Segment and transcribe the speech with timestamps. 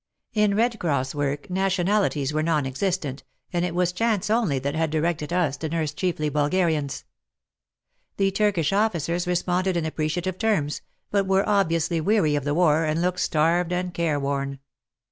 [0.33, 4.73] In Red Cross work nation alities were non existent, and it was chance only that
[4.73, 7.03] had directed us to nurse chiefly Bulgarians.
[8.17, 12.99] The Turkish officers responded in appreciative terms, but were obviously weary of the war and
[12.99, 14.57] looked starved and careworn.